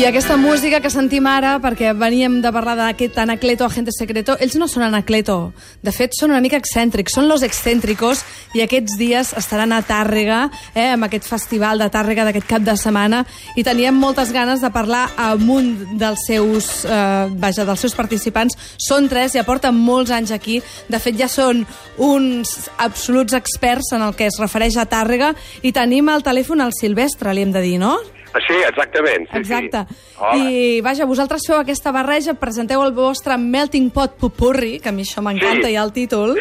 I 0.00 0.06
aquesta 0.06 0.38
música 0.38 0.78
que 0.80 0.88
sentim 0.88 1.26
ara, 1.28 1.58
perquè 1.60 1.90
veníem 1.92 2.38
de 2.40 2.48
parlar 2.48 2.72
d'aquest 2.78 3.18
Anacleto 3.20 3.66
Agente 3.66 3.92
Secreto, 3.92 4.32
ells 4.40 4.54
no 4.56 4.64
són 4.64 4.86
Anacleto. 4.86 5.50
De 5.84 5.92
fet, 5.92 6.14
són 6.16 6.30
una 6.32 6.40
mica 6.40 6.56
excèntrics, 6.56 7.12
són 7.12 7.26
los 7.28 7.42
excèntricos, 7.44 8.22
i 8.56 8.62
aquests 8.64 8.94
dies 8.96 9.34
estaran 9.36 9.74
a 9.76 9.82
Tàrrega, 9.84 10.38
eh, 10.72 10.86
amb 10.94 11.04
aquest 11.04 11.28
festival 11.28 11.84
de 11.84 11.90
Tàrrega 11.92 12.24
d'aquest 12.24 12.48
cap 12.48 12.64
de 12.64 12.78
setmana, 12.80 13.26
i 13.60 13.64
teníem 13.66 13.92
moltes 13.92 14.32
ganes 14.32 14.62
de 14.64 14.70
parlar 14.72 15.10
amb 15.20 15.50
un 15.52 15.98
dels 16.00 16.24
seus, 16.24 16.86
eh, 16.86 17.26
vaja, 17.36 17.66
dels 17.68 17.80
seus 17.84 17.94
participants. 17.94 18.56
Són 18.78 19.06
tres, 19.06 19.34
ja 19.36 19.44
porten 19.44 19.76
molts 19.76 20.10
anys 20.10 20.32
aquí. 20.32 20.62
De 20.88 20.98
fet, 20.98 21.18
ja 21.20 21.28
són 21.28 21.66
uns 21.98 22.70
absoluts 22.78 23.36
experts 23.36 23.92
en 23.92 24.00
el 24.00 24.16
que 24.16 24.32
es 24.32 24.40
refereix 24.40 24.78
a 24.78 24.88
Tàrrega, 24.88 25.34
i 25.60 25.72
tenim 25.72 26.08
al 26.08 26.24
telèfon 26.24 26.64
el 26.64 26.72
Silvestre, 26.72 27.34
li 27.34 27.42
hem 27.42 27.52
de 27.52 27.60
dir, 27.60 27.78
no? 27.78 27.98
Sí, 28.46 28.54
exactament. 28.68 29.28
Sí, 29.32 29.38
Exacte. 29.38 29.84
Sí. 29.88 29.96
Hola. 30.18 30.36
I, 30.50 30.80
vaja, 30.84 31.04
vosaltres 31.06 31.42
feu 31.48 31.56
aquesta 31.58 31.90
barreja, 31.92 32.34
presenteu 32.38 32.82
el 32.84 32.92
vostre 32.94 33.36
Melting 33.38 33.88
Pot 33.90 34.14
Pupurri, 34.20 34.78
que 34.80 34.88
a 34.90 34.92
mi 34.92 35.02
això 35.02 35.22
m'encanta, 35.22 35.66
Sí. 35.66 35.74
ja 35.74 35.82
el 35.82 35.92
títol, 35.92 36.36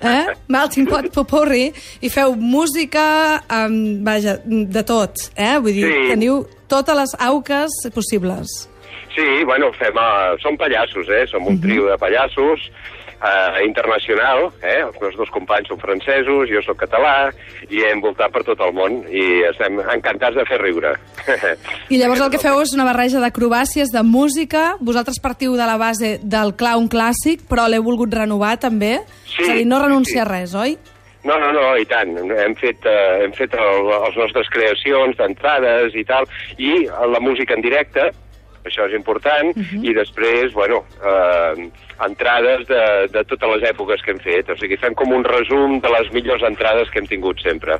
eh? 0.00 0.24
Melting 0.48 0.88
Pot 0.88 1.10
Pupurri, 1.12 1.72
i 2.00 2.08
feu 2.08 2.34
música, 2.36 3.42
um, 3.50 4.02
vaja, 4.04 4.38
de 4.46 4.82
tot, 4.82 5.14
eh? 5.36 5.58
Vull 5.58 5.72
dir, 5.76 5.86
Sí. 5.92 6.08
teniu 6.14 6.46
totes 6.68 6.96
les 6.96 7.14
auques 7.20 7.70
possibles. 7.94 8.68
Sí, 9.14 9.44
bueno, 9.44 9.72
fem, 9.72 9.94
uh, 9.96 10.36
som 10.40 10.56
pallassos, 10.56 11.08
eh? 11.08 11.26
Som 11.30 11.46
un 11.46 11.60
trio 11.60 11.86
de 11.86 11.96
pallassos 11.98 12.60
uh, 13.20 13.58
internacional, 13.64 14.50
eh? 14.62 14.80
Els 14.84 14.96
meus 15.00 15.16
dos 15.18 15.30
companys 15.34 15.70
són 15.70 15.80
francesos, 15.82 16.48
jo 16.50 16.62
sóc 16.64 16.80
català, 16.84 17.30
i 17.70 17.82
hem 17.88 18.02
voltat 18.04 18.32
per 18.34 18.44
tot 18.46 18.60
el 18.64 18.74
món, 18.76 19.02
i 19.10 19.44
estem 19.50 19.80
encantats 19.82 20.38
de 20.38 20.46
fer 20.48 20.60
riure. 20.62 20.94
I 21.92 22.00
llavors 22.00 22.24
el 22.24 22.32
que 22.34 22.42
feu 22.42 22.60
és 22.62 22.74
una 22.76 22.88
barreja 22.88 23.22
d'acrobàcies, 23.22 23.92
de 23.94 24.02
música, 24.06 24.66
vosaltres 24.80 25.20
partiu 25.22 25.56
de 25.58 25.68
la 25.68 25.78
base 25.80 26.16
del 26.22 26.54
clown 26.58 26.90
clàssic, 26.92 27.46
però 27.50 27.68
l'heu 27.70 27.86
volgut 27.86 28.14
renovar 28.14 28.56
també? 28.62 28.98
Sí, 29.24 29.42
és 29.42 29.48
a 29.48 29.56
dir, 29.60 29.70
no 29.70 29.80
renuncia 29.82 30.20
sí. 30.20 30.24
a 30.24 30.28
res, 30.28 30.54
oi? 30.54 30.76
No, 31.26 31.34
no, 31.42 31.48
no, 31.50 31.72
i 31.74 31.86
tant. 31.90 32.12
Hem 32.14 32.54
fet, 32.60 32.84
uh, 32.86 33.16
hem 33.24 33.32
fet 33.34 33.56
el, 33.58 33.88
les 33.90 34.20
nostres 34.20 34.50
creacions 34.54 35.18
d'entrades 35.18 35.96
i 35.98 36.04
tal, 36.06 36.28
i 36.62 36.84
la 36.86 37.22
música 37.24 37.56
en 37.56 37.64
directe, 37.64 38.12
això 38.66 38.88
és 38.90 38.96
important, 38.98 39.52
i 39.82 39.94
després, 39.96 40.52
bueno, 40.56 40.82
eh, 41.00 41.68
entrades 42.06 42.66
de, 42.68 42.82
de 43.14 43.24
totes 43.24 43.54
les 43.54 43.70
èpoques 43.70 44.02
que 44.02 44.14
hem 44.14 44.20
fet. 44.22 44.50
O 44.52 44.58
sigui, 44.60 44.78
fem 44.80 44.94
com 44.98 45.14
un 45.16 45.24
resum 45.24 45.80
de 45.80 45.92
les 45.96 46.12
millors 46.12 46.44
entrades 46.46 46.90
que 46.90 47.02
hem 47.02 47.08
tingut 47.10 47.40
sempre. 47.44 47.78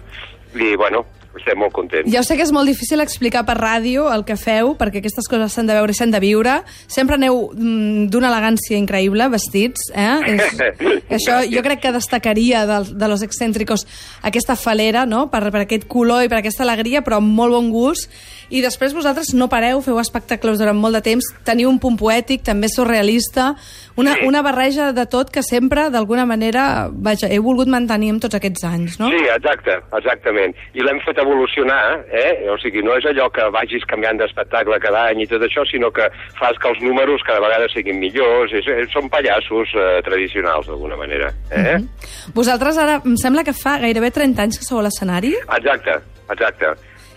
I, 0.57 0.75
bueno, 0.81 1.05
estem 1.39 1.59
molt 1.59 1.73
contents. 1.77 2.11
Ja 2.12 2.23
sé 2.27 2.37
que 2.37 2.45
és 2.47 2.53
molt 2.55 2.69
difícil 2.69 3.01
explicar 3.01 3.45
per 3.47 3.56
ràdio 3.59 4.09
el 4.12 4.25
que 4.29 4.37
feu, 4.41 4.75
perquè 4.79 5.01
aquestes 5.03 5.29
coses 5.29 5.53
s'han 5.53 5.67
de 5.69 5.75
veure 5.77 5.92
i 5.92 5.98
s'han 5.98 6.11
de 6.15 6.20
viure. 6.23 6.59
Sempre 6.87 7.17
aneu 7.19 7.51
mm, 7.55 8.06
d'una 8.12 8.31
elegància 8.33 8.79
increïble, 8.79 9.29
vestits, 9.33 9.91
eh? 9.95 10.17
És, 10.37 11.20
això 11.20 11.41
jo 11.48 11.62
crec 11.62 11.81
que 11.84 11.92
destacaria 11.95 12.64
de, 12.67 12.81
de 12.97 13.09
los 13.09 13.23
excèntricos 13.23 13.86
aquesta 14.23 14.57
falera, 14.57 15.07
no?, 15.07 15.27
per, 15.30 15.45
per 15.51 15.64
aquest 15.64 15.86
color 15.91 16.25
i 16.25 16.29
per 16.33 16.41
aquesta 16.41 16.64
alegria, 16.67 17.02
però 17.07 17.20
amb 17.20 17.33
molt 17.36 17.55
bon 17.55 17.70
gust. 17.75 18.11
I 18.51 18.61
després 18.63 18.95
vosaltres 18.95 19.33
no 19.35 19.48
pareu, 19.51 19.80
feu 19.83 19.98
espectacles 19.98 20.61
durant 20.61 20.79
molt 20.79 20.95
de 20.95 21.02
temps, 21.02 21.27
teniu 21.46 21.69
un 21.70 21.80
punt 21.83 21.96
poètic, 21.98 22.45
també 22.46 22.69
surrealista, 22.70 23.57
una, 23.96 24.14
Sí. 24.17 24.27
una 24.27 24.42
barreja 24.42 24.92
de 24.92 25.07
tot 25.07 25.30
que 25.30 25.42
sempre, 25.42 25.89
d'alguna 25.91 26.25
manera, 26.27 26.89
vaja, 26.92 27.27
he 27.29 27.39
volgut 27.42 27.67
mantenir 27.69 28.11
amb 28.14 28.23
tots 28.23 28.36
aquests 28.39 28.63
anys, 28.69 28.98
no? 29.01 29.08
Sí, 29.11 29.25
exacte, 29.35 29.75
exactament. 29.98 30.55
I 30.75 30.85
l'hem 30.85 31.01
fet 31.05 31.19
evolucionar, 31.27 32.05
eh? 32.09 32.47
O 32.53 32.57
sigui, 32.63 32.83
no 32.87 32.97
és 32.97 33.07
allò 33.11 33.29
que 33.35 33.45
vagis 33.55 33.85
canviant 33.91 34.20
d'espectacle 34.23 34.79
cada 34.83 35.07
any 35.11 35.25
i 35.25 35.29
tot 35.31 35.45
això, 35.45 35.67
sinó 35.69 35.91
que 35.95 36.09
fas 36.39 36.59
que 36.63 36.70
els 36.73 36.83
números 36.85 37.25
cada 37.27 37.42
vegada 37.45 37.69
siguin 37.73 38.01
millors. 38.01 38.55
És, 38.57 38.67
és, 38.70 38.91
són 38.95 39.11
pallassos 39.13 39.75
eh, 39.77 40.01
tradicionals, 40.07 40.70
d'alguna 40.70 40.98
manera. 41.01 41.33
Eh? 41.51 41.79
Vosaltres 42.37 42.79
ara, 42.81 43.01
em 43.05 43.17
sembla 43.20 43.45
que 43.47 43.57
fa 43.57 43.77
gairebé 43.83 44.13
30 44.14 44.47
anys 44.47 44.61
que 44.63 44.69
sou 44.69 44.81
a 44.81 44.87
l'escenari. 44.87 45.35
Exacte, 45.59 45.98
exacte. 46.33 46.77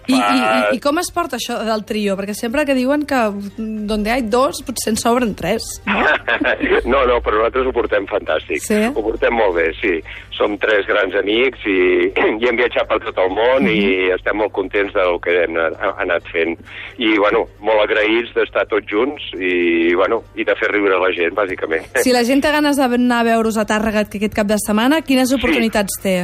I, 0.09 0.17
i, 0.17 0.39
i, 0.73 0.77
I 0.77 0.79
com 0.83 0.97
es 1.01 1.11
porta 1.13 1.37
això 1.37 1.59
del 1.65 1.83
trio? 1.85 2.15
Perquè 2.17 2.33
sempre 2.37 2.65
que 2.65 2.73
diuen 2.77 3.05
que 3.09 3.19
donde 3.57 4.11
hay 4.11 4.23
dos, 4.25 4.63
potser 4.65 4.93
en 4.95 4.97
sobren 4.97 5.35
tres, 5.37 5.65
no? 5.85 5.99
no, 6.91 7.03
no, 7.05 7.19
però 7.21 7.37
nosaltres 7.43 7.69
ho 7.69 7.73
portem 7.75 8.07
fantàstic. 8.09 8.63
Sí? 8.65 8.79
Ho 8.93 9.03
portem 9.05 9.35
molt 9.37 9.55
bé, 9.59 9.67
sí. 9.79 9.95
Som 10.39 10.55
tres 10.57 10.87
grans 10.87 11.13
amics 11.19 11.63
i, 11.67 11.77
i 12.41 12.49
hem 12.49 12.57
viatjat 12.59 12.87
per 12.89 12.99
tot 13.05 13.17
el 13.21 13.29
món 13.35 13.59
Mhm. 13.59 13.69
i 13.75 14.11
estem 14.15 14.37
molt 14.39 14.53
contents 14.55 14.93
del 14.95 15.17
que 15.23 15.33
hem 15.43 15.57
anat, 15.59 16.23
fent. 16.31 16.55
I, 16.97 17.17
bueno, 17.19 17.45
molt 17.61 17.81
agraïts 17.83 18.31
d'estar 18.35 18.65
tots 18.71 18.87
junts 18.89 19.29
i, 19.35 19.93
bueno, 19.99 20.21
i 20.39 20.45
de 20.47 20.55
fer 20.59 20.69
riure 20.71 20.97
la 21.01 21.11
gent, 21.15 21.35
bàsicament. 21.35 21.85
Si 22.03 22.13
la 22.15 22.23
gent 22.29 22.41
té 22.41 22.51
ganes 22.55 22.79
d'anar 22.79 23.19
a 23.21 23.27
veure-us 23.27 23.57
a 23.59 23.65
Tàrrega 23.69 24.05
aquest 24.07 24.33
cap 24.35 24.47
de 24.47 24.57
setmana, 24.61 25.01
quines 25.05 25.33
oportunitats 25.35 25.99
té? 26.01 26.15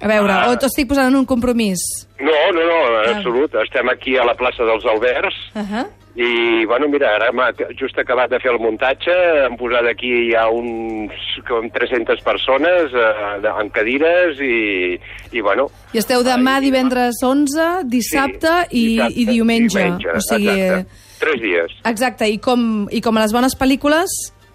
A 0.00 0.08
veure, 0.08 0.32
Ah. 0.32 0.50
o 0.50 0.56
t'estic 0.58 0.88
posant 0.88 1.08
en 1.08 1.16
un 1.16 1.26
compromís? 1.26 1.80
No, 2.20 2.32
no, 2.52 2.60
no, 2.64 3.02
en 3.02 3.08
Ah. 3.10 3.16
absolut. 3.18 3.54
Estem 3.62 3.88
aquí 3.88 4.16
a 4.16 4.24
la 4.24 4.34
plaça 4.34 4.64
dels 4.64 4.84
Alberts 4.84 5.36
Uh 5.54 5.60
-huh. 5.60 5.86
i, 6.16 6.64
bueno, 6.66 6.88
mira, 6.88 7.14
ara 7.14 7.28
hem 7.28 7.38
just 7.78 7.98
acabat 7.98 8.30
de 8.30 8.40
fer 8.40 8.50
el 8.52 8.58
muntatge, 8.58 9.12
hem 9.46 9.56
posat 9.56 9.86
aquí 9.86 10.30
ja 10.32 10.48
uns 10.48 11.12
com 11.46 11.68
300 11.70 12.20
persones 12.22 12.92
eh, 12.94 13.60
en 13.60 13.68
cadires 13.70 14.38
i, 14.40 14.98
i 15.32 15.40
bueno... 15.40 15.70
I 15.92 15.98
esteu 15.98 16.22
demà 16.22 16.60
divendres 16.60 17.16
11, 17.22 17.84
dissabte, 17.84 18.66
i, 18.70 18.86
dissabte 18.96 19.20
i 19.20 19.24
diumenge. 19.26 19.84
O 20.14 20.20
sigui, 20.20 20.48
exacte. 20.48 20.86
Tres 21.20 21.40
dies. 21.42 21.70
Exacte, 21.84 22.28
i 22.28 22.38
com, 22.38 22.88
i 22.90 23.00
com 23.00 23.16
a 23.16 23.20
les 23.20 23.32
bones 23.32 23.54
pel·lícules, 23.58 24.08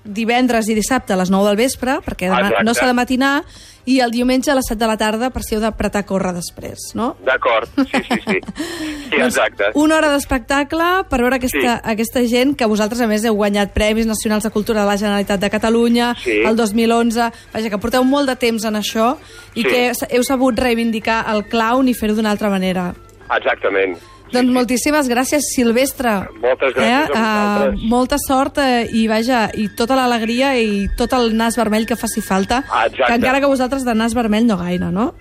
divendres 0.06 0.70
i 0.70 0.76
dissabte 0.78 1.14
a 1.14 1.18
les 1.18 1.30
9 1.34 1.48
del 1.50 1.58
vespre, 1.58 2.00
perquè 2.06 2.30
demà 2.30 2.48
Exacte. 2.48 2.64
no 2.64 2.74
s'ha 2.74 2.86
de 2.88 2.94
matinar, 2.94 3.44
i 3.86 4.00
el 4.02 4.10
diumenge 4.10 4.50
a 4.50 4.56
les 4.56 4.66
7 4.68 4.80
de 4.80 4.88
la 4.90 4.96
tarda 4.98 5.30
per 5.30 5.44
si 5.46 5.54
heu 5.54 5.62
d'apretar 5.62 6.00
a 6.02 6.06
córrer 6.10 6.32
després, 6.34 6.80
no? 6.98 7.16
D'acord, 7.26 7.70
sí, 7.76 8.00
sí, 8.08 8.18
sí. 8.26 8.40
Sí, 9.12 9.22
exacte. 9.22 9.64
Doncs 9.70 9.76
una 9.78 9.98
hora 10.00 10.10
d'espectacle 10.12 10.88
per 11.10 11.20
veure 11.22 11.36
aquesta, 11.38 11.76
Sí. 11.76 11.92
aquesta 11.92 12.24
gent 12.26 12.56
que 12.58 12.66
vosaltres, 12.66 13.02
a 13.02 13.08
més, 13.08 13.24
heu 13.26 13.36
guanyat 13.38 13.74
Premis 13.74 14.08
Nacionals 14.10 14.44
de 14.44 14.50
Cultura 14.50 14.82
de 14.82 14.88
la 14.88 14.98
Generalitat 14.98 15.40
de 15.40 15.50
Catalunya 15.50 16.16
Sí. 16.24 16.40
el 16.44 16.56
2011. 16.56 17.30
Vaja, 17.54 17.70
que 17.70 17.78
porteu 17.78 18.04
molt 18.04 18.28
de 18.28 18.36
temps 18.36 18.66
en 18.66 18.74
això 18.76 19.18
i 19.54 19.62
Sí. 19.62 19.68
que 19.70 19.92
heu 20.10 20.24
sabut 20.24 20.58
reivindicar 20.58 21.24
el 21.36 21.46
clown 21.46 21.88
i 21.88 21.94
fer-ho 21.94 22.16
d'una 22.16 22.32
altra 22.32 22.50
manera. 22.50 22.94
Exactament. 23.38 23.98
Doncs 24.36 24.54
moltíssimes 24.56 25.10
gràcies, 25.12 25.50
Silvestre. 25.56 26.16
Moltes 26.44 26.76
gràcies 26.76 27.12
a 27.16 27.26
vosaltres. 27.26 27.80
Eh, 27.80 27.90
molta 27.96 28.20
sort 28.22 28.62
eh, 28.64 28.86
i, 28.92 29.06
vaja, 29.12 29.46
i 29.56 29.70
tota 29.78 29.98
l'alegria 30.00 30.54
i 30.60 30.86
tot 30.98 31.16
el 31.18 31.36
nas 31.38 31.58
vermell 31.60 31.88
que 31.88 31.98
faci 32.00 32.24
falta. 32.26 32.64
Exacte. 32.66 33.06
Que 33.06 33.20
encara 33.20 33.42
que 33.44 33.52
vosaltres 33.52 33.86
de 33.88 33.96
nas 33.96 34.16
vermell 34.18 34.48
no 34.48 34.60
gaire, 34.62 34.92
no? 34.92 35.14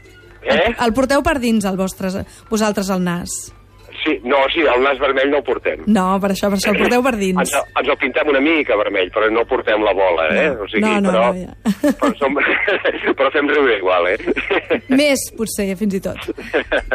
Eh? 0.44 0.56
El, 0.56 0.74
el 0.88 0.96
porteu 0.96 1.22
per 1.24 1.38
dins, 1.40 1.64
el 1.64 1.78
vostres, 1.80 2.18
vosaltres, 2.50 2.90
el 2.92 3.04
nas. 3.04 3.54
Sí, 4.02 4.18
no, 4.24 4.36
sí, 4.52 4.60
el 4.60 4.82
nas 4.84 4.98
vermell 5.00 5.30
no 5.30 5.38
el 5.40 5.44
portem. 5.46 5.84
No, 5.86 6.06
per 6.20 6.32
això, 6.34 6.50
per 6.52 6.58
això 6.58 6.72
el 6.74 6.80
porteu 6.82 7.04
per 7.06 7.14
dins. 7.16 7.38
Ens, 7.40 7.54
ens 7.80 7.92
el 7.92 7.96
pintem 8.00 8.28
una 8.32 8.40
mica 8.44 8.76
vermell, 8.80 9.08
però 9.14 9.30
no 9.32 9.44
portem 9.48 9.84
la 9.86 9.94
bola, 9.96 10.26
eh? 10.34 10.48
No. 10.50 10.64
O 10.66 10.68
sigui, 10.68 10.82
No, 10.84 10.98
no, 11.00 11.12
però, 11.12 11.22
no, 11.30 11.40
ja. 11.40 11.94
però, 12.00 12.10
som, 12.18 12.36
però 13.20 13.30
fem 13.32 13.48
riure 13.52 13.78
igual, 13.78 14.10
eh? 14.12 14.18
Més, 15.00 15.28
potser, 15.38 15.70
fins 15.80 15.96
i 15.96 16.02
tot. 16.04 16.20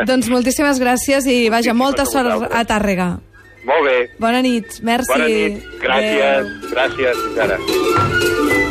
doncs 0.05 0.29
moltíssimes 0.29 0.81
gràcies 0.83 1.25
i, 1.25 1.39
vaja, 1.49 1.73
Moltíssimes 1.73 1.81
molta 1.81 2.05
a 2.05 2.13
sort 2.13 2.53
a 2.53 2.63
Tàrrega. 2.69 3.09
Molt 3.69 3.85
bé. 3.85 3.97
Bona 4.21 4.41
nit, 4.45 4.79
merci. 4.87 5.11
Bona 5.11 5.27
nit. 5.27 5.61
Gràcies. 5.83 6.23
Adéu. 6.23 6.73
Gràcies. 6.73 7.23
Fins 7.27 7.45
ara. 7.47 8.68